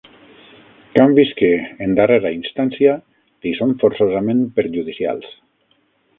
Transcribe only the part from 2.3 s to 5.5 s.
instància, li són forçosament perjudicials.